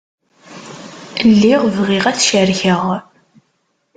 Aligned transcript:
Lliɣ 1.29 1.61
bɣiɣ 1.75 2.03
ad 2.11 2.15
t-cerkeɣ. 2.17 2.83